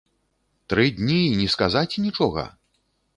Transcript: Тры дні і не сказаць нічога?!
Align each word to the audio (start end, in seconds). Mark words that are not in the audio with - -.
Тры 0.73 0.85
дні 0.99 1.17
і 1.25 1.35
не 1.41 1.45
сказаць 1.55 1.99
нічога?! 2.07 2.47